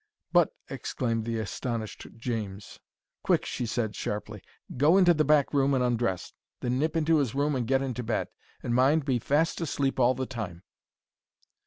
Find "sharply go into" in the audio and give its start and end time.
3.95-5.13